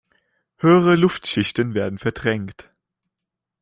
Höhere 0.57 0.95
Luftschichten 0.95 1.75
werden 1.75 1.99
verdrängt. 1.99 2.71